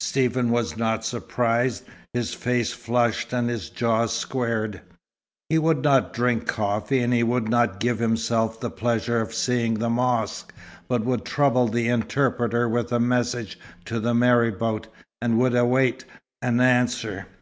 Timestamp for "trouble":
11.24-11.66